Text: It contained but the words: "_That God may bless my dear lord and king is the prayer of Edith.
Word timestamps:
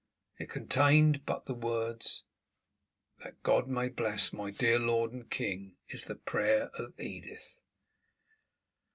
It 0.39 0.49
contained 0.49 1.27
but 1.27 1.45
the 1.45 1.53
words: 1.53 2.23
"_That 3.23 3.35
God 3.43 3.67
may 3.67 3.87
bless 3.89 4.33
my 4.33 4.49
dear 4.49 4.79
lord 4.79 5.11
and 5.13 5.29
king 5.29 5.77
is 5.89 6.05
the 6.05 6.15
prayer 6.15 6.71
of 6.73 6.99
Edith. 6.99 7.61